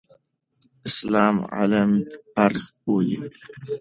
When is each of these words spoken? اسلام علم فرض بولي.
اسلام 0.89 1.35
علم 1.57 1.91
فرض 2.33 2.63
بولي. 2.83 3.17